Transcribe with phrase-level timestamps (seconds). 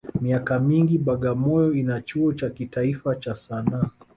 [0.21, 3.89] Miaka mingi Bagamoyo ina chuo cha kitaifa cha Sanaa